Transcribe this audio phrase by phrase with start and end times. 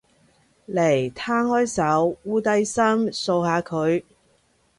[0.67, 4.01] 嚟，攤開手，摀低身，掃下佢